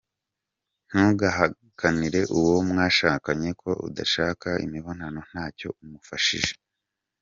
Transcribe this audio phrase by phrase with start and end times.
[0.87, 6.53] Ntugahakanire uwo mwashakanye ko udashaka imibonano ntacyo umufashije.